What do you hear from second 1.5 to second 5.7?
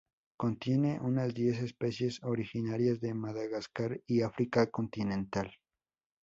especies originarias de Madagascar y África continental.